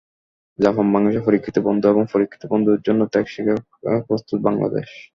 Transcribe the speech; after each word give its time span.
Japan 0.59 0.85
বাংলাদেশের 0.93 1.25
পরীক্ষিত 1.25 1.55
বন্ধু 1.67 1.85
এবং 1.89 2.03
পরীক্ষিত 2.13 2.43
বন্ধুর 2.51 2.85
জন্য 2.87 3.01
ত্যাগ 3.11 3.25
স্বীকারে 3.27 3.61
প্রস্তুত 4.07 4.37
বাংলাদেশ। 4.47 4.89